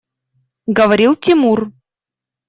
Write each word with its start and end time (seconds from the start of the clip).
Говорил 0.77 1.15
Тимур. 1.15 1.71